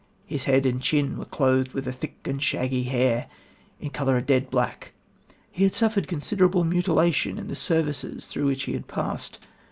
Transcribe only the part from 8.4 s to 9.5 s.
which he had passed